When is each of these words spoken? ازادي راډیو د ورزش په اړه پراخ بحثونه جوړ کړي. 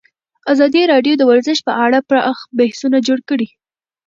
ازادي 0.51 0.81
راډیو 0.93 1.13
د 1.17 1.23
ورزش 1.31 1.57
په 1.67 1.71
اړه 1.85 1.99
پراخ 2.09 2.37
بحثونه 2.57 2.97
جوړ 3.07 3.19
کړي. 3.29 3.47